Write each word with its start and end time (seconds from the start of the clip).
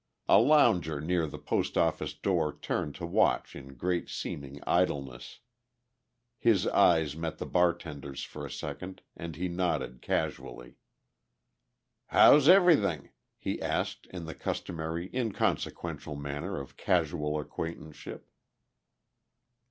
A 0.27 0.39
lounger 0.39 0.99
near 0.99 1.27
the 1.27 1.37
post 1.37 1.77
office 1.77 2.15
door 2.15 2.57
turned 2.59 2.95
to 2.95 3.05
watch 3.05 3.55
in 3.55 3.75
great 3.75 4.09
seeming 4.09 4.59
idleness. 4.65 5.41
His 6.39 6.65
eyes 6.65 7.15
met 7.15 7.37
the 7.37 7.45
bartender's 7.45 8.23
for 8.23 8.43
a 8.43 8.49
second 8.49 9.03
and 9.15 9.35
he 9.35 9.47
nodded 9.47 10.01
casually. 10.01 10.73
"How's 12.07 12.49
everything?" 12.49 13.11
he 13.37 13.61
asked 13.61 14.07
in 14.07 14.25
the 14.25 14.33
customary 14.33 15.11
inconsequential 15.13 16.15
manner 16.15 16.59
of 16.59 16.77
casual 16.77 17.37
acquaintanceship. 17.39 18.27